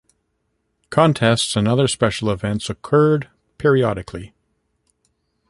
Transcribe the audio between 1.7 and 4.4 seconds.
special events occurred periodically.